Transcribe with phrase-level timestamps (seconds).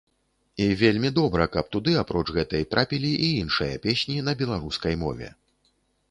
[0.63, 5.29] І вельмі добра, каб туды апроч гэтай, трапілі і іншыя песні на беларускай мове.